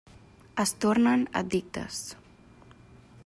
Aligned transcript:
Es 0.63 0.71
tornen 0.85 1.27
addictes. 1.43 2.01